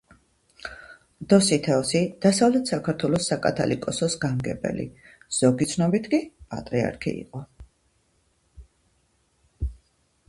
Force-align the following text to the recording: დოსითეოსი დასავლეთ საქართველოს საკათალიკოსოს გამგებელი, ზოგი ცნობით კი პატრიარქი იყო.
დოსითეოსი 1.33 2.01
დასავლეთ 2.25 2.71
საქართველოს 2.71 3.27
საკათალიკოსოს 3.33 4.17
გამგებელი, 4.25 4.87
ზოგი 5.41 5.69
ცნობით 5.75 6.11
კი 6.15 6.23
პატრიარქი 6.55 7.15
იყო. 7.23 7.47